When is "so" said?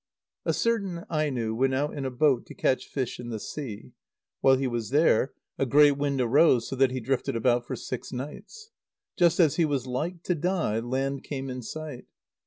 6.67-6.75